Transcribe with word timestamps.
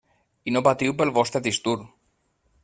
I 0.51 0.53
no 0.55 0.63
patiu 0.67 0.95
pel 1.03 1.13
vostre 1.19 1.43
disc 1.49 1.69
dur. 1.69 1.77